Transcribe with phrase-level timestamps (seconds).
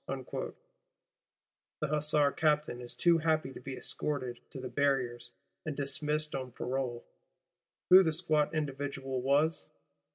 [0.07, 0.55] the
[1.87, 5.29] Hussar Captain is too happy to be escorted to the Barriers,
[5.63, 7.05] and dismissed on parole.
[7.91, 9.67] Who the squat individual was?